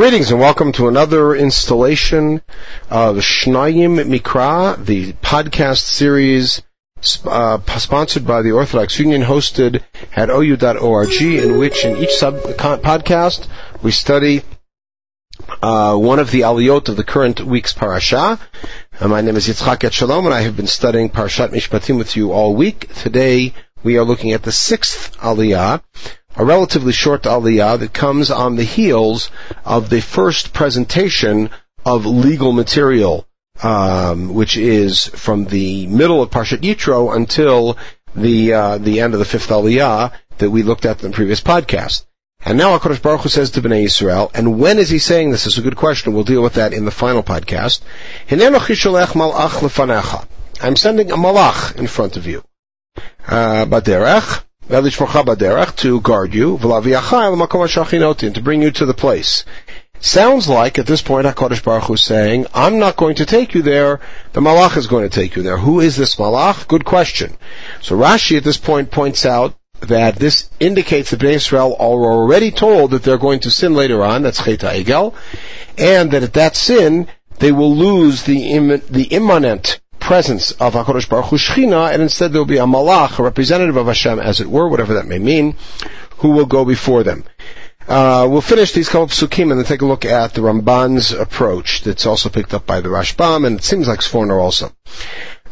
Greetings 0.00 0.30
and 0.30 0.40
welcome 0.40 0.72
to 0.72 0.88
another 0.88 1.34
installation 1.34 2.40
of 2.88 3.16
Shnayim 3.16 4.02
Mikra, 4.02 4.82
the 4.82 5.12
podcast 5.12 5.82
series 5.82 6.62
uh, 7.26 7.58
sponsored 7.76 8.26
by 8.26 8.40
the 8.40 8.52
Orthodox 8.52 8.98
Union, 8.98 9.20
hosted 9.20 9.82
at 10.16 10.30
ou.org, 10.30 11.12
in 11.20 11.58
which 11.58 11.84
in 11.84 11.98
each 11.98 12.14
sub 12.14 12.36
podcast 12.36 13.46
we 13.82 13.90
study 13.90 14.40
uh, 15.60 15.94
one 15.94 16.18
of 16.18 16.30
the 16.30 16.40
aliyot 16.40 16.88
of 16.88 16.96
the 16.96 17.04
current 17.04 17.42
week's 17.42 17.74
parasha. 17.74 18.40
Uh, 18.98 19.08
my 19.08 19.20
name 19.20 19.36
is 19.36 19.48
Yitzchak 19.48 19.80
Etshalom, 19.80 20.24
and 20.24 20.32
I 20.32 20.40
have 20.40 20.56
been 20.56 20.66
studying 20.66 21.10
Parashat 21.10 21.50
Mishpatim 21.50 21.98
with 21.98 22.16
you 22.16 22.32
all 22.32 22.56
week. 22.56 22.90
Today 22.94 23.52
we 23.82 23.98
are 23.98 24.04
looking 24.04 24.32
at 24.32 24.44
the 24.44 24.52
sixth 24.52 25.18
aliyah, 25.18 25.82
a 26.40 26.44
relatively 26.44 26.92
short 26.92 27.24
aliyah 27.24 27.78
that 27.80 27.92
comes 27.92 28.30
on 28.30 28.56
the 28.56 28.64
heels 28.64 29.30
of 29.62 29.90
the 29.90 30.00
first 30.00 30.54
presentation 30.54 31.50
of 31.84 32.06
legal 32.06 32.52
material, 32.52 33.26
um, 33.62 34.32
which 34.32 34.56
is 34.56 35.04
from 35.04 35.44
the 35.44 35.86
middle 35.86 36.22
of 36.22 36.30
Parshat 36.30 36.62
Yitro 36.62 37.14
until 37.14 37.76
the 38.16 38.54
uh, 38.54 38.78
the 38.78 39.00
end 39.00 39.12
of 39.12 39.18
the 39.18 39.26
fifth 39.26 39.50
aliyah 39.50 40.12
that 40.38 40.48
we 40.48 40.62
looked 40.62 40.86
at 40.86 41.02
in 41.02 41.10
the 41.10 41.14
previous 41.14 41.42
podcast. 41.42 42.06
And 42.42 42.56
now 42.56 42.78
HaKadosh 42.78 43.02
Baruch 43.02 43.20
Hu 43.20 43.28
says 43.28 43.50
to 43.50 43.60
Bnei 43.60 43.84
Yisrael, 43.84 44.30
and 44.32 44.58
when 44.58 44.78
is 44.78 44.88
he 44.88 44.98
saying 44.98 45.32
this? 45.32 45.46
Is 45.46 45.58
a 45.58 45.62
good 45.62 45.76
question. 45.76 46.14
We'll 46.14 46.24
deal 46.24 46.42
with 46.42 46.54
that 46.54 46.72
in 46.72 46.86
the 46.86 46.90
final 46.90 47.22
podcast. 47.22 47.82
I'm 50.62 50.76
sending 50.76 51.10
a 51.10 51.16
malach 51.16 51.76
in 51.76 51.86
front 51.86 52.16
of 52.16 52.26
you. 52.26 52.42
Uh, 53.28 53.66
to 54.70 56.00
guard 56.00 56.34
you, 56.34 56.58
to 56.58 58.40
bring 58.42 58.62
you 58.62 58.70
to 58.70 58.86
the 58.86 58.94
place. 58.94 59.44
Sounds 60.02 60.48
like 60.48 60.78
at 60.78 60.86
this 60.86 61.02
point 61.02 61.26
HaKadosh 61.26 61.62
Baruch 61.62 61.84
Hu 61.84 61.94
is 61.94 62.02
saying, 62.02 62.46
I'm 62.54 62.78
not 62.78 62.96
going 62.96 63.16
to 63.16 63.26
take 63.26 63.54
you 63.54 63.60
there, 63.60 64.00
the 64.32 64.40
Malach 64.40 64.78
is 64.78 64.86
going 64.86 65.02
to 65.02 65.14
take 65.14 65.36
you 65.36 65.42
there. 65.42 65.58
Who 65.58 65.80
is 65.80 65.96
this 65.96 66.16
Malach? 66.16 66.66
Good 66.68 66.86
question. 66.86 67.36
So 67.82 67.96
Rashi 67.96 68.38
at 68.38 68.44
this 68.44 68.56
point 68.56 68.90
points 68.90 69.26
out 69.26 69.56
that 69.80 70.16
this 70.16 70.48
indicates 70.58 71.10
that 71.10 71.20
Bnei 71.20 71.34
Israel 71.34 71.76
are 71.78 72.12
already 72.12 72.50
told 72.50 72.92
that 72.92 73.02
they're 73.02 73.18
going 73.18 73.40
to 73.40 73.50
sin 73.50 73.74
later 73.74 74.02
on, 74.02 74.22
that's 74.22 74.42
Chet 74.42 74.60
Egel, 74.60 75.14
and 75.76 76.12
that 76.12 76.22
at 76.22 76.34
that 76.34 76.56
sin, 76.56 77.08
they 77.38 77.52
will 77.52 77.74
lose 77.74 78.22
the, 78.22 78.52
Im- 78.52 78.82
the 78.88 79.08
immanent 79.10 79.80
presence 80.10 80.50
of 80.50 80.74
HaKadosh 80.74 81.08
Baruch 81.08 81.26
Hu 81.26 81.36
Shechina, 81.36 81.92
and 81.92 82.02
instead 82.02 82.32
there 82.32 82.40
will 82.40 82.44
be 82.44 82.56
a 82.56 82.66
malach, 82.66 83.20
a 83.20 83.22
representative 83.22 83.76
of 83.76 83.86
Hashem, 83.86 84.18
as 84.18 84.40
it 84.40 84.48
were, 84.48 84.68
whatever 84.68 84.94
that 84.94 85.06
may 85.06 85.20
mean, 85.20 85.54
who 86.16 86.30
will 86.30 86.46
go 86.46 86.64
before 86.64 87.04
them. 87.04 87.22
Uh, 87.86 88.26
we'll 88.28 88.40
finish 88.40 88.72
these 88.72 88.88
couple 88.88 89.04
of 89.04 89.10
psukim 89.10 89.52
and 89.52 89.60
then 89.60 89.64
take 89.64 89.82
a 89.82 89.86
look 89.86 90.04
at 90.04 90.34
the 90.34 90.40
Ramban's 90.40 91.12
approach 91.12 91.82
that's 91.82 92.06
also 92.06 92.28
picked 92.28 92.52
up 92.54 92.66
by 92.66 92.80
the 92.80 92.88
Rashbam, 92.88 93.46
and 93.46 93.58
it 93.60 93.62
seems 93.62 93.86
like 93.86 94.00
Sforno 94.00 94.40
also. 94.40 94.72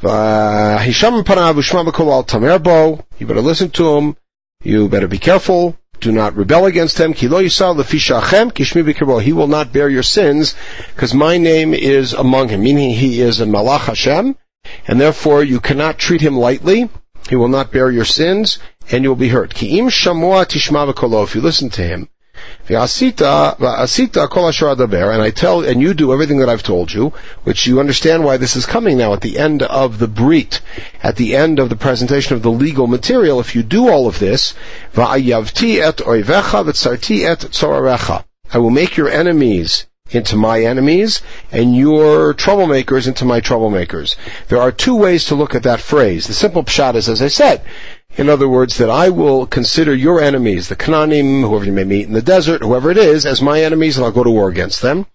Uh, 0.03 0.83
you 3.21 3.27
better 3.27 3.41
listen 3.41 3.71
to 3.71 3.97
him. 3.97 4.17
You 4.65 4.89
better 4.89 5.07
be 5.07 5.19
careful. 5.19 5.77
Do 6.01 6.11
not 6.11 6.35
rebel 6.35 6.67
against 6.67 6.99
him. 6.99 7.13
He 7.13 7.29
will 7.29 7.47
not 9.47 9.73
bear 9.73 9.89
your 9.89 10.03
sins, 10.03 10.57
because 10.95 11.15
my 11.15 11.39
name 11.39 11.75
is 11.75 12.13
among 12.13 12.49
him, 12.49 12.65
meaning 12.65 12.91
he 12.91 13.21
is 13.21 13.41
a 13.41 13.47
Malach 13.47 13.87
Hashem, 13.87 14.37
and 14.89 14.99
therefore 14.99 15.45
you 15.45 15.61
cannot 15.61 15.99
treat 15.99 16.23
him 16.23 16.37
lightly. 16.37 16.89
He 17.29 17.37
will 17.37 17.49
not 17.49 17.71
bear 17.71 17.91
your 17.91 18.07
sins, 18.07 18.59
and 18.91 19.05
you 19.05 19.11
will 19.11 19.17
be 19.17 19.29
hurt. 19.29 19.53
If 19.63 19.63
you 19.63 21.41
listen 21.43 21.69
to 21.71 21.83
him, 21.83 22.09
and 22.69 22.77
I 25.23 25.31
tell, 25.31 25.65
and 25.65 25.83
you 25.83 25.93
do 25.93 26.13
everything 26.13 26.39
that 26.39 26.49
I've 26.49 26.63
told 26.63 26.93
you, 26.93 27.13
which 27.45 27.67
you 27.67 27.81
understand 27.81 28.25
why 28.25 28.39
this 28.39 28.57
is 28.57 28.65
coming 28.65 28.97
now 28.97 29.13
at 29.13 29.21
the 29.21 29.39
end 29.39 29.63
of 29.63 29.99
the 29.99 30.09
Brit, 30.09 30.63
at 31.03 31.17
the 31.17 31.37
end 31.37 31.59
of 31.59 31.69
the 31.69 31.77
presentation 31.77 32.37
of 32.37 32.43
the 32.43 32.51
legal 32.51 32.87
material. 32.87 33.41
If 33.41 33.55
you 33.55 33.63
do 33.63 33.91
all 33.91 34.07
of 34.07 34.19
this, 34.19 34.55
I 38.51 38.59
will 38.59 38.71
make 38.71 38.97
your 38.97 39.09
enemies 39.11 39.88
into 40.11 40.37
my 40.37 40.63
enemies 40.63 41.23
and 41.53 41.77
your 41.77 42.35
troublemakers 42.35 43.09
into 43.09 43.25
my 43.25 43.41
troublemakers. 43.41 44.17
There 44.49 44.61
are 44.61 44.73
two 44.73 44.97
ways 44.97 45.27
to 45.27 45.35
look 45.35 45.55
at 45.55 45.65
that 45.65 45.81
phrase. 45.81 46.27
The 46.27 46.35
simple 46.35 46.65
pshat 46.65 46.95
is, 46.95 47.09
as 47.09 47.23
I 47.23 47.29
said, 47.29 47.63
in 48.17 48.29
other 48.29 48.49
words, 48.49 48.79
that 48.79 48.91
I 48.91 49.11
will 49.11 49.47
consider 49.47 49.95
your 49.95 50.21
enemies, 50.21 50.69
the 50.69 50.77
Canaanim, 50.77 51.43
whoever 51.43 51.65
you 51.65 51.73
may 51.73 51.85
meet 51.85 52.07
in 52.07 52.15
the 52.15 52.23
desert, 52.23 52.63
whoever 52.63 52.91
it 52.91 52.99
is, 52.99 53.27
as 53.27 53.41
my 53.43 53.63
enemies, 53.63 53.97
and 53.97 54.05
I'll 54.05 54.13
go 54.13 54.25
to 54.25 54.31
war 54.31 54.49
against 54.49 54.83
them. 54.83 55.07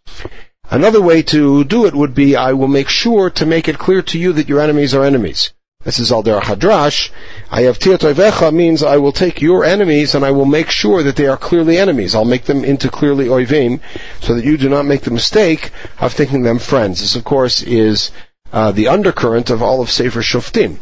Another 0.70 1.02
way 1.02 1.22
to 1.24 1.64
do 1.66 1.86
it 1.86 1.94
would 1.94 2.16
be 2.16 2.36
I 2.36 2.54
will 2.54 2.68
make 2.68 2.90
sure 2.90 3.30
to 3.32 3.46
make 3.46 3.68
it 3.68 3.78
clear 3.78 4.02
to 4.04 4.20
you 4.20 4.34
that 4.34 4.48
your 4.48 4.62
enemies 4.62 4.96
are 4.96 5.04
enemies. 5.04 5.52
This 5.84 6.00
is 6.00 6.12
Al 6.14 6.24
Hadrash. 6.24 7.12
I 7.52 7.64
have 7.64 7.78
Tiatoivecha 7.78 8.54
means 8.54 8.84
I 8.84 8.98
will 8.98 9.12
take 9.12 9.42
your 9.42 9.66
enemies 9.66 10.16
and 10.16 10.24
I 10.24 10.32
will 10.32 10.46
make 10.46 10.70
sure 10.70 11.04
that 11.04 11.18
they 11.18 11.28
are 11.28 11.36
clearly 11.36 11.78
enemies. 11.78 12.16
I'll 12.16 12.24
make 12.24 12.46
them 12.46 12.64
into 12.64 12.90
clearly 12.90 13.26
oivim 13.26 13.82
so 14.22 14.36
that 14.36 14.46
you 14.46 14.58
do 14.58 14.70
not 14.70 14.86
make 14.86 15.02
the 15.02 15.12
mistake 15.12 15.72
of 16.00 16.14
thinking 16.14 16.44
them 16.44 16.60
friends. 16.60 17.02
This 17.02 17.18
of 17.18 17.26
course 17.26 17.62
is 17.62 18.12
uh, 18.54 18.72
the 18.72 18.88
undercurrent 18.88 19.50
of 19.50 19.62
all 19.62 19.82
of 19.82 19.92
Sefer 19.92 20.22
Shoftim. 20.22 20.78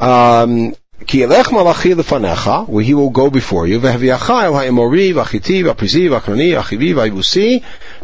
Um, 0.00 0.74
where 2.66 2.84
he 2.84 2.94
will 2.94 3.10
go 3.10 3.30
before 3.30 3.66
you, 3.66 3.80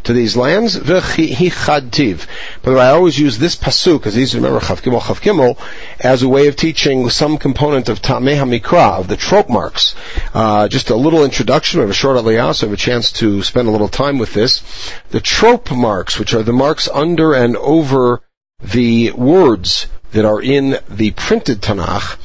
to 0.05 0.13
these 0.13 0.37
lands, 0.37 0.79
But 0.79 2.79
I 2.79 2.91
always 2.91 3.19
use 3.19 3.39
this 3.39 3.57
pasuk, 3.57 4.07
as 4.07 4.19
easy 4.19 4.39
to 4.39 4.45
remember, 4.45 4.65
Chav 4.65 4.83
Gimel, 4.83 5.01
Chav 5.01 5.21
Gimel, 5.21 5.59
as 6.01 6.23
a 6.23 6.29
way 6.29 6.49
of 6.49 6.57
teaching 6.57 7.11
some 7.11 7.39
component 7.39 7.89
of 7.89 8.03
Tameh 8.03 8.37
HaMikra, 8.37 9.01
of 9.01 9.09
the 9.09 9.17
trope 9.17 9.49
marks. 9.49 9.95
Uh, 10.35 10.69
just 10.69 10.91
a 10.91 10.97
little 10.97 11.25
introduction, 11.25 11.81
we 11.81 11.83
have 11.83 11.91
a 11.91 11.95
short 11.95 12.17
aliyah, 12.17 12.55
so 12.55 12.67
I 12.67 12.71
have 12.71 12.75
a 12.75 12.77
chance 12.77 13.13
to 13.13 13.43
spend 13.43 13.69
a 13.69 13.71
little 13.71 13.89
time 13.89 14.19
with 14.19 14.35
this. 14.35 14.63
The 15.11 15.21
trope 15.21 15.71
marks, 15.71 16.19
which 16.19 16.35
are 16.35 16.43
the 16.43 16.53
marks 16.53 16.89
under 16.89 17.35
and 17.35 17.57
over 17.57 18.23
the 18.63 19.13
words 19.13 19.87
that 20.13 20.25
are 20.25 20.43
in 20.43 20.79
the 20.89 21.13
printed 21.13 21.61
Tanakh 21.61 22.19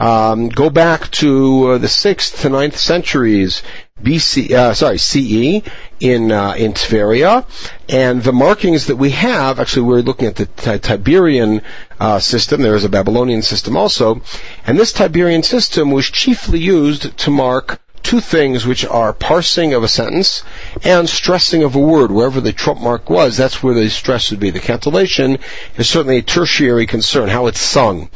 um, 0.00 0.48
go 0.48 0.70
back 0.70 1.10
to 1.12 1.68
uh, 1.68 1.78
the 1.78 1.88
sixth 1.88 2.42
to 2.42 2.48
ninth 2.48 2.76
centuries 2.76 3.62
BC, 4.02 4.50
uh, 4.50 4.74
sorry, 4.74 4.98
CE 4.98 5.62
in 6.00 6.30
uh, 6.30 6.52
in 6.52 6.74
Tveria, 6.74 7.46
and 7.88 8.22
the 8.22 8.32
markings 8.32 8.88
that 8.88 8.96
we 8.96 9.10
have. 9.10 9.58
Actually, 9.58 9.82
we're 9.84 10.00
looking 10.00 10.28
at 10.28 10.36
the 10.36 10.44
t- 10.44 10.78
Tiberian 10.78 11.62
uh, 11.98 12.18
system. 12.18 12.60
There 12.60 12.74
is 12.74 12.84
a 12.84 12.90
Babylonian 12.90 13.40
system 13.40 13.74
also, 13.74 14.20
and 14.66 14.78
this 14.78 14.92
Tiberian 14.92 15.42
system 15.42 15.90
was 15.90 16.10
chiefly 16.10 16.58
used 16.58 17.16
to 17.18 17.30
mark 17.30 17.80
two 18.06 18.20
things 18.20 18.64
which 18.64 18.84
are 18.84 19.12
parsing 19.12 19.74
of 19.74 19.82
a 19.82 19.88
sentence 19.88 20.44
and 20.84 21.08
stressing 21.08 21.64
of 21.64 21.74
a 21.74 21.80
word. 21.80 22.12
Wherever 22.12 22.40
the 22.40 22.52
trope 22.52 22.78
mark 22.78 23.10
was, 23.10 23.36
that's 23.36 23.62
where 23.62 23.74
the 23.74 23.88
stress 23.88 24.30
would 24.30 24.38
be. 24.38 24.50
The 24.50 24.60
cantillation 24.60 25.38
is 25.76 25.88
certainly 25.88 26.18
a 26.18 26.22
tertiary 26.22 26.86
concern, 26.86 27.28
how 27.28 27.46
it's 27.46 27.60
sung. 27.60 28.10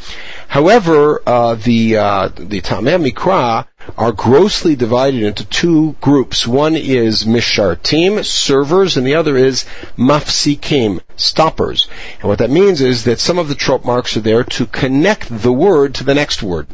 However, 0.46 1.22
uh, 1.26 1.54
the 1.54 1.96
uh, 1.96 2.28
the 2.28 2.60
Tameh 2.60 3.10
Mikra 3.10 3.66
are 3.96 4.12
grossly 4.12 4.76
divided 4.76 5.22
into 5.22 5.44
two 5.44 5.96
groups. 6.00 6.46
One 6.46 6.76
is 6.76 7.24
mishartim, 7.24 8.24
servers, 8.24 8.96
and 8.96 9.06
the 9.06 9.14
other 9.14 9.36
is 9.36 9.64
mafsikim, 9.96 11.00
stoppers. 11.16 11.88
And 12.20 12.28
what 12.28 12.38
that 12.38 12.50
means 12.50 12.80
is 12.80 13.04
that 13.04 13.20
some 13.20 13.38
of 13.38 13.48
the 13.48 13.54
trope 13.54 13.84
marks 13.84 14.16
are 14.16 14.20
there 14.20 14.44
to 14.44 14.66
connect 14.66 15.28
the 15.30 15.52
word 15.52 15.96
to 15.96 16.04
the 16.04 16.14
next 16.14 16.42
word. 16.42 16.66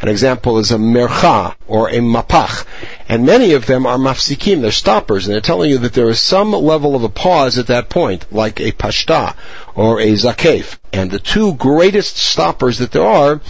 An 0.00 0.08
example 0.08 0.58
is 0.58 0.70
a 0.70 0.76
mercha 0.76 1.54
or 1.66 1.88
a 1.88 1.98
mapach. 1.98 2.66
And 3.10 3.26
many 3.26 3.54
of 3.54 3.66
them 3.66 3.86
are 3.86 3.98
mafsikim, 3.98 4.60
they're 4.60 4.70
stoppers, 4.70 5.26
and 5.26 5.34
they're 5.34 5.40
telling 5.40 5.68
you 5.68 5.78
that 5.78 5.94
there 5.94 6.10
is 6.10 6.22
some 6.22 6.52
level 6.52 6.94
of 6.94 7.02
a 7.02 7.08
pause 7.08 7.58
at 7.58 7.66
that 7.66 7.88
point, 7.88 8.32
like 8.32 8.60
a 8.60 8.70
pashta 8.70 9.34
or 9.74 9.98
a 9.98 10.12
zakef. 10.12 10.78
And 10.92 11.10
the 11.10 11.18
two 11.18 11.54
greatest 11.54 12.16
stoppers 12.18 12.78
that 12.78 12.92
there 12.92 13.04
are, 13.04 13.40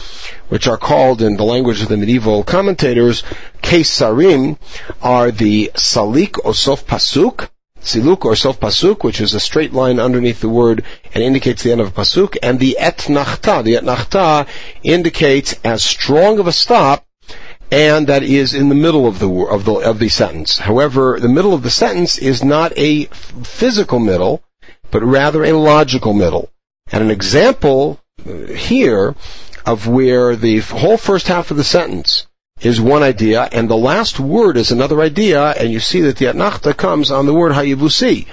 which 0.49 0.67
are 0.67 0.79
called 0.79 1.21
in 1.21 1.37
the 1.37 1.45
language 1.45 1.83
of 1.83 1.89
the 1.89 1.99
medieval 1.99 2.43
commentators, 2.43 3.23
kesarim, 3.63 4.57
are 5.03 5.31
the 5.31 5.73
salik 5.75 6.39
or 6.43 6.55
sof 6.55 6.87
pasuk, 6.87 7.51
siluk 7.83 8.25
or 8.25 8.37
sof 8.37 8.61
pasuk, 8.61 9.05
which 9.05 9.21
is 9.21 9.35
a 9.35 9.41
straight 9.41 9.75
line 9.75 10.01
underneath 10.01 10.41
the 10.41 10.49
word 10.49 10.85
and 11.13 11.23
indicates 11.23 11.65
the 11.65 11.73
end 11.73 11.83
of 11.83 11.89
a 11.89 12.01
pasuk, 12.01 12.39
and 12.43 12.59
the 12.59 12.79
et 12.79 12.97
nachta. 13.11 13.63
The 13.63 13.75
etnachta 13.75 14.49
indicates 14.83 15.55
as 15.63 15.85
strong 15.85 16.39
of 16.39 16.47
a 16.47 16.53
stop 16.53 17.05
and 17.71 18.09
that 18.09 18.23
is 18.23 18.55
in 18.55 18.69
the 18.69 18.75
middle 18.75 19.07
of 19.07 19.19
the 19.19 19.31
of 19.31 19.65
the 19.65 19.75
of 19.75 19.99
the 19.99 20.09
sentence. 20.09 20.59
However, 20.59 21.19
the 21.21 21.29
middle 21.29 21.55
of 21.55 21.63
the 21.63 21.71
sentence 21.71 22.19
is 22.19 22.43
not 22.43 22.73
a 22.77 23.05
physical 23.05 23.99
middle, 23.99 24.43
but 24.91 25.03
rather 25.03 25.45
a 25.45 25.53
logical 25.53 26.13
middle. 26.13 26.51
And 26.91 27.05
an 27.05 27.11
example 27.11 28.01
uh, 28.27 28.47
here 28.47 29.15
of 29.65 29.87
where 29.87 30.37
the 30.37 30.59
whole 30.59 30.97
first 30.97 31.29
half 31.29 31.51
of 31.51 31.57
the 31.57 31.65
sentence 31.65 32.27
is 32.61 32.81
one 32.81 33.03
idea, 33.03 33.49
and 33.51 33.71
the 33.71 33.77
last 33.77 34.21
word 34.21 34.57
is 34.57 34.71
another 34.71 35.01
idea, 35.01 35.43
and 35.43 35.71
you 35.71 35.81
see 35.81 36.03
that 36.03 36.17
the 36.17 36.27
Atnachta 36.27 36.77
comes 36.77 37.11
on 37.11 37.25
the 37.25 37.33
word 37.33 37.53
Hayivusi. 37.53 38.27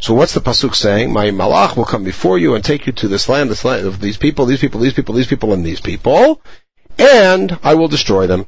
So 0.00 0.14
what's 0.14 0.32
the 0.32 0.40
pasuk 0.40 0.74
saying? 0.74 1.12
My 1.12 1.26
malach 1.26 1.76
will 1.76 1.84
come 1.84 2.04
before 2.04 2.38
you 2.38 2.54
and 2.54 2.64
take 2.64 2.86
you 2.86 2.92
to 2.94 3.08
this 3.08 3.28
land, 3.28 3.50
this 3.50 3.64
land 3.64 3.86
of 3.86 4.00
these 4.00 4.16
people, 4.16 4.46
these 4.46 4.60
people, 4.60 4.80
these 4.80 4.94
people, 4.94 5.14
these 5.14 5.26
people, 5.26 5.52
and 5.52 5.64
these 5.64 5.80
people, 5.80 6.40
and 6.98 7.58
I 7.62 7.74
will 7.74 7.88
destroy 7.88 8.26
them. 8.26 8.46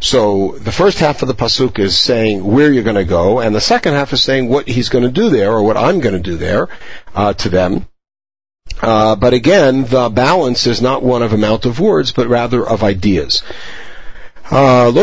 So 0.00 0.56
the 0.58 0.72
first 0.72 0.98
half 0.98 1.22
of 1.22 1.28
the 1.28 1.34
pasuk 1.34 1.78
is 1.78 1.98
saying 1.98 2.44
where 2.44 2.72
you're 2.72 2.82
going 2.82 2.96
to 2.96 3.04
go, 3.04 3.40
and 3.40 3.54
the 3.54 3.60
second 3.60 3.94
half 3.94 4.12
is 4.12 4.22
saying 4.22 4.48
what 4.48 4.68
he's 4.68 4.88
going 4.88 5.04
to 5.04 5.10
do 5.10 5.30
there, 5.30 5.52
or 5.52 5.62
what 5.62 5.76
I'm 5.76 6.00
going 6.00 6.14
to 6.14 6.30
do 6.30 6.36
there 6.36 6.68
uh, 7.14 7.32
to 7.34 7.48
them. 7.48 7.86
Uh, 8.80 9.16
but 9.16 9.34
again, 9.34 9.84
the 9.84 10.08
balance 10.08 10.66
is 10.66 10.82
not 10.82 11.02
one 11.02 11.22
of 11.22 11.32
amount 11.32 11.66
of 11.66 11.78
words, 11.78 12.12
but 12.12 12.28
rather 12.28 12.66
of 12.66 12.82
ideas. 12.82 13.42
Uh, 14.50 14.90
you 14.92 15.00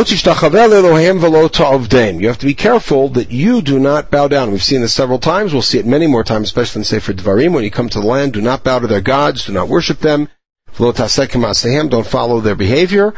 have 2.28 2.38
to 2.38 2.46
be 2.46 2.54
careful 2.54 3.10
that 3.10 3.32
you 3.32 3.62
do 3.62 3.80
not 3.80 4.12
bow 4.12 4.28
down. 4.28 4.52
We've 4.52 4.62
seen 4.62 4.82
this 4.82 4.94
several 4.94 5.18
times. 5.18 5.54
We'll 5.54 5.62
see 5.62 5.80
it 5.80 5.86
many 5.86 6.08
more 6.08 6.24
times, 6.24 6.50
especially 6.50 6.82
in 6.82 6.86
Sefer 6.86 7.14
Devarim. 7.14 7.54
When 7.54 7.64
you 7.64 7.72
come 7.72 7.90
to 7.90 8.00
the 8.00 8.06
land, 8.06 8.34
do 8.34 8.42
not 8.42 8.64
bow 8.64 8.80
to 8.80 8.88
their 8.88 9.02
gods. 9.02 9.46
Do 9.46 9.54
not 9.54 9.68
worship 9.68 10.00
them. 10.00 10.30
Don't 10.78 12.08
follow 12.08 12.42
their 12.42 12.56
behavior. 12.56 13.14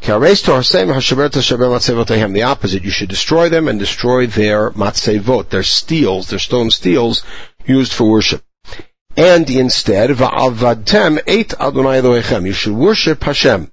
The 0.00 2.42
opposite. 2.42 2.84
You 2.84 2.90
should 2.90 3.08
destroy 3.08 3.48
them 3.48 3.68
and 3.68 3.78
destroy 3.78 4.26
their 4.26 4.70
matzevot, 4.72 5.50
their 5.50 5.62
steles, 5.62 6.28
their 6.28 6.40
stone 6.40 6.70
steles 6.70 7.24
used 7.64 7.92
for 7.92 8.10
worship. 8.10 8.42
And 9.16 9.48
instead, 9.50 10.10
you 12.46 12.52
should 12.52 12.74
worship 12.74 13.22
Hashem. 13.22 13.70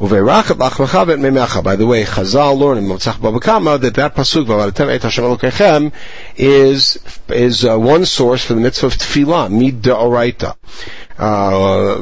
By 0.00 0.08
the 0.08 1.84
way, 1.86 2.04
Chazal 2.04 2.58
learn 2.58 2.78
in 2.78 2.84
Motzach 2.84 3.20
Baba 3.20 3.38
Kama 3.38 3.76
that 3.76 3.96
that 3.96 4.14
pasuk 4.14 5.92
is 6.38 6.98
is 7.28 7.66
uh, 7.66 7.78
one 7.78 8.06
source 8.06 8.42
for 8.42 8.54
the 8.54 8.62
mitzvah 8.62 8.86
of 8.86 8.94
tefillah 8.94 9.50
mid. 9.50 9.86
Uh, 11.18 11.98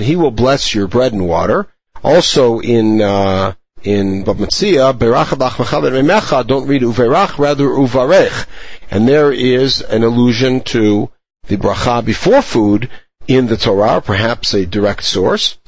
he 0.00 0.16
will 0.16 0.32
bless 0.32 0.74
your 0.74 0.88
bread 0.88 1.12
and 1.12 1.28
water. 1.28 1.68
Also 2.02 2.58
in 2.58 3.00
uh, 3.00 3.52
in 3.84 4.24
Bava 4.24 4.46
Metzia, 4.46 4.98
don't 6.48 6.66
read 6.66 6.82
uverach, 6.82 7.38
rather 7.38 7.68
uvarech, 7.68 8.46
and 8.90 9.06
there 9.06 9.30
is 9.30 9.80
an 9.80 10.02
allusion 10.02 10.62
to 10.62 11.08
the 11.46 11.56
bracha 11.56 12.04
before 12.04 12.42
food 12.42 12.90
in 13.26 13.46
the 13.46 13.56
Torah, 13.56 14.00
perhaps 14.00 14.54
a 14.54 14.66
direct 14.66 15.04
source. 15.04 15.58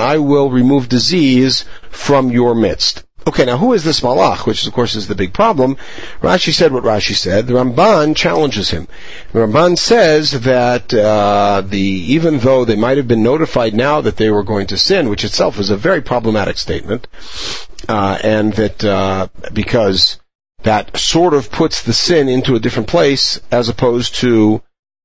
I 0.00 0.18
will 0.18 0.50
remove 0.50 0.88
disease 0.88 1.64
from 1.90 2.30
your 2.30 2.54
midst. 2.54 3.04
Okay, 3.26 3.44
now 3.44 3.58
who 3.58 3.74
is 3.74 3.84
this 3.84 4.00
malach, 4.00 4.46
which 4.46 4.66
of 4.66 4.72
course 4.72 4.94
is 4.94 5.06
the 5.06 5.14
big 5.14 5.34
problem? 5.34 5.76
Rashi 6.22 6.54
said 6.54 6.72
what 6.72 6.84
Rashi 6.84 7.14
said. 7.14 7.46
The 7.46 7.52
Ramban 7.52 8.16
challenges 8.16 8.70
him. 8.70 8.88
The 9.32 9.40
Ramban 9.40 9.76
says 9.76 10.30
that 10.42 10.94
uh, 10.94 11.60
the 11.60 11.78
even 11.78 12.38
though 12.38 12.64
they 12.64 12.76
might 12.76 12.96
have 12.96 13.06
been 13.06 13.22
notified 13.22 13.74
now 13.74 14.00
that 14.00 14.16
they 14.16 14.30
were 14.30 14.44
going 14.44 14.68
to 14.68 14.78
sin, 14.78 15.10
which 15.10 15.24
itself 15.24 15.58
is 15.58 15.68
a 15.68 15.76
very 15.76 16.00
problematic 16.00 16.56
statement, 16.56 17.06
uh, 17.86 18.18
and 18.22 18.54
that 18.54 18.82
uh, 18.82 19.28
because 19.52 20.18
that 20.62 20.96
sort 20.96 21.34
of 21.34 21.50
puts 21.50 21.82
the 21.82 21.92
sin 21.92 22.30
into 22.30 22.54
a 22.54 22.60
different 22.60 22.88
place 22.88 23.40
as 23.50 23.68
opposed 23.68 24.14
to 24.16 24.62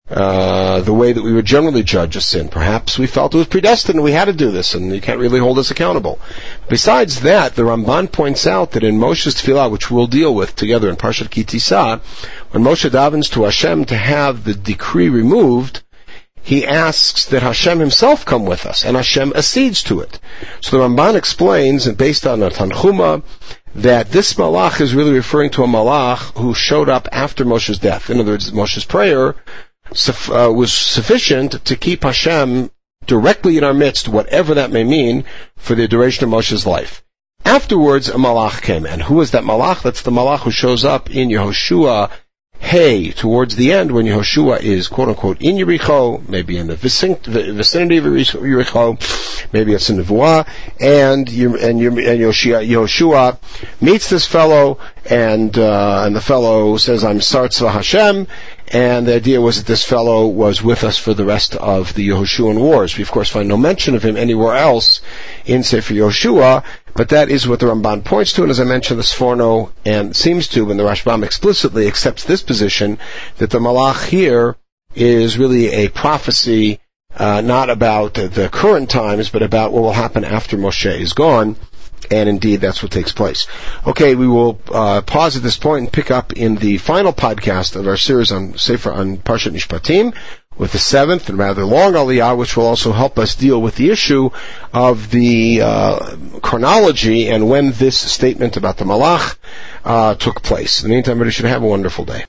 uh, 0.09 0.81
the 0.81 0.93
way 0.93 1.13
that 1.13 1.23
we 1.23 1.33
would 1.33 1.45
generally 1.45 1.81
judge 1.81 2.15
a 2.15 2.21
sin. 2.21 2.49
Perhaps 2.49 2.99
we 2.99 3.07
felt 3.07 3.33
it 3.33 3.37
was 3.37 3.47
predestined 3.47 3.95
and 3.95 4.03
we 4.03 4.11
had 4.11 4.25
to 4.25 4.33
do 4.33 4.51
this 4.51 4.75
and 4.75 4.93
you 4.93 4.99
can't 4.99 5.19
really 5.19 5.39
hold 5.39 5.57
us 5.57 5.71
accountable. 5.71 6.19
Besides 6.67 7.21
that, 7.21 7.55
the 7.55 7.63
Ramban 7.63 8.11
points 8.11 8.45
out 8.45 8.71
that 8.71 8.83
in 8.83 8.99
Moshe's 8.99 9.35
Tefillah, 9.35 9.71
which 9.71 9.89
we'll 9.89 10.07
deal 10.07 10.35
with 10.35 10.55
together 10.55 10.89
in 10.89 10.97
Parshat 10.97 11.29
Ki 11.29 11.45
Tisa, 11.45 12.01
when 12.51 12.63
Moshe 12.63 12.89
davens 12.89 13.31
to 13.31 13.43
Hashem 13.43 13.85
to 13.85 13.97
have 13.97 14.43
the 14.43 14.53
decree 14.53 15.09
removed, 15.09 15.81
he 16.43 16.67
asks 16.67 17.27
that 17.27 17.41
Hashem 17.41 17.79
himself 17.79 18.25
come 18.25 18.45
with 18.45 18.65
us, 18.65 18.83
and 18.83 18.97
Hashem 18.97 19.31
accedes 19.33 19.83
to 19.83 20.01
it. 20.01 20.19
So 20.59 20.77
the 20.77 20.83
Ramban 20.83 21.15
explains, 21.15 21.87
and 21.87 21.97
based 21.97 22.27
on 22.27 22.43
a 22.43 22.49
Tanchuma, 22.49 23.23
that 23.75 24.11
this 24.11 24.33
malach 24.33 24.81
is 24.81 24.93
really 24.93 25.13
referring 25.13 25.51
to 25.51 25.63
a 25.63 25.67
malach 25.67 26.37
who 26.37 26.53
showed 26.53 26.89
up 26.89 27.07
after 27.13 27.45
Moshe's 27.45 27.79
death. 27.79 28.09
In 28.09 28.19
other 28.19 28.33
words, 28.33 28.51
Moshe's 28.51 28.83
prayer 28.83 29.35
uh, 30.29 30.51
was 30.51 30.71
sufficient 30.71 31.65
to 31.65 31.75
keep 31.75 32.03
Hashem 32.03 32.71
directly 33.05 33.57
in 33.57 33.63
our 33.63 33.73
midst, 33.73 34.07
whatever 34.07 34.55
that 34.55 34.71
may 34.71 34.83
mean, 34.83 35.25
for 35.57 35.75
the 35.75 35.87
duration 35.87 36.23
of 36.23 36.29
Moshe's 36.29 36.65
life. 36.65 37.03
Afterwards, 37.45 38.09
a 38.09 38.13
malach 38.13 38.61
came, 38.61 38.85
and 38.85 39.01
who 39.01 39.19
is 39.21 39.31
that 39.31 39.43
malach? 39.43 39.81
That's 39.81 40.03
the 40.03 40.11
malach 40.11 40.39
who 40.39 40.51
shows 40.51 40.85
up 40.85 41.09
in 41.09 41.29
Yehoshua 41.29 42.09
Hey, 42.63 43.11
towards 43.11 43.55
the 43.57 43.73
end, 43.73 43.91
when 43.91 44.05
Yehoshua 44.05 44.61
is 44.61 44.87
quote 44.87 45.09
unquote 45.09 45.41
in 45.41 45.57
Yericho, 45.57 46.27
maybe 46.27 46.57
in 46.57 46.67
the 46.67 46.75
vicinity 46.75 47.97
of 47.97 48.05
Yericho, 48.05 48.97
maybe 49.51 49.73
it's 49.73 49.89
in 49.89 49.97
Nevuah, 49.97 50.47
and 50.79 51.27
and, 51.29 51.55
and 51.55 51.79
Yehoshua 51.81 53.37
meets 53.81 54.09
this 54.09 54.25
fellow, 54.25 54.79
and 55.07 55.55
uh, 55.55 56.03
and 56.05 56.15
the 56.15 56.21
fellow 56.21 56.77
says, 56.77 57.03
"I'm 57.03 57.19
Sartzva 57.19 57.69
Hashem," 57.69 58.27
and 58.73 59.05
the 59.05 59.13
idea 59.13 59.39
was 59.39 59.57
that 59.57 59.67
this 59.67 59.85
fellow 59.85 60.25
was 60.25 60.63
with 60.63 60.83
us 60.83 60.97
for 60.97 61.13
the 61.13 61.23
rest 61.23 61.55
of 61.55 61.93
the 61.93 62.09
Yehoshuan 62.09 62.59
wars. 62.59 62.97
We 62.97 63.03
of 63.03 63.11
course 63.11 63.29
find 63.29 63.47
no 63.47 63.55
mention 63.55 63.93
of 63.93 64.03
him 64.03 64.17
anywhere 64.17 64.55
else 64.55 65.01
in 65.45 65.61
Sefer 65.61 65.93
Yehoshua, 65.93 66.63
but 66.95 67.09
that 67.09 67.29
is 67.29 67.47
what 67.47 67.59
the 67.59 67.67
Ramban 67.67 68.03
points 68.03 68.33
to, 68.33 68.41
and 68.41 68.49
as 68.49 68.59
I 68.59 68.63
mentioned, 68.63 68.99
the 68.99 69.03
Sforno 69.03 69.71
and 69.85 70.15
seems 70.15 70.47
to, 70.49 70.71
and 70.71 70.79
the 70.79 70.83
Rashbam 70.83 71.23
explicitly 71.23 71.87
accepts 71.87 72.23
this 72.23 72.41
position, 72.41 72.97
that 73.37 73.51
the 73.51 73.59
Malach 73.59 74.07
here 74.07 74.55
is 74.95 75.37
really 75.37 75.69
a 75.71 75.89
prophecy, 75.89 76.79
uh, 77.15 77.41
not 77.41 77.69
about 77.69 78.15
the 78.15 78.49
current 78.51 78.89
times, 78.89 79.29
but 79.29 79.43
about 79.43 79.71
what 79.71 79.83
will 79.83 79.91
happen 79.91 80.25
after 80.25 80.57
Moshe 80.57 80.99
is 80.99 81.13
gone. 81.13 81.57
And 82.11 82.29
indeed, 82.29 82.61
that's 82.61 82.81
what 82.83 82.91
takes 82.91 83.11
place. 83.11 83.47
Okay, 83.85 84.15
we 84.15 84.27
will 84.27 84.59
uh, 84.71 85.01
pause 85.01 85.37
at 85.37 85.43
this 85.43 85.57
point 85.57 85.83
and 85.83 85.93
pick 85.93 86.11
up 86.11 86.33
in 86.33 86.55
the 86.55 86.77
final 86.77 87.13
podcast 87.13 87.75
of 87.75 87.87
our 87.87 87.97
series 87.97 88.31
on 88.31 88.57
Sefer 88.57 88.91
on 88.91 89.17
Parshat 89.17 89.53
Mishpatim, 89.53 90.13
with 90.57 90.71
the 90.71 90.79
seventh 90.79 91.29
and 91.29 91.37
rather 91.37 91.65
long 91.65 91.93
aliyah, 91.93 92.37
which 92.37 92.55
will 92.55 92.67
also 92.67 92.91
help 92.91 93.17
us 93.17 93.35
deal 93.35 93.61
with 93.61 93.75
the 93.75 93.89
issue 93.89 94.29
of 94.71 95.09
the 95.09 95.61
uh, 95.61 96.15
chronology 96.41 97.29
and 97.29 97.49
when 97.49 97.71
this 97.71 97.97
statement 97.97 98.57
about 98.57 98.77
the 98.77 98.85
malach 98.85 99.35
uh, 99.83 100.15
took 100.15 100.41
place. 100.41 100.83
In 100.83 100.89
the 100.89 100.95
meantime, 100.95 101.13
everybody 101.13 101.31
should 101.31 101.45
have 101.45 101.63
a 101.63 101.67
wonderful 101.67 102.05
day. 102.05 102.25